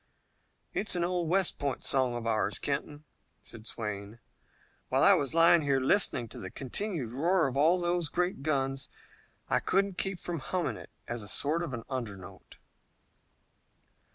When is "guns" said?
8.41-8.89